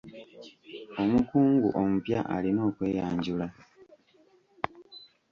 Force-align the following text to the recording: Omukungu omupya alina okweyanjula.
Omukungu 1.01 1.67
omupya 1.81 2.19
alina 2.35 2.61
okweyanjula. 2.69 3.47